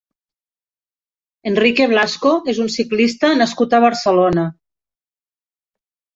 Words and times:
Enrique 1.51 1.87
Blasco 1.91 2.31
és 2.55 2.63
un 2.65 2.73
ciclista 2.77 3.31
nascut 3.43 3.77
a 3.77 3.83
Barcelona. 3.85 4.49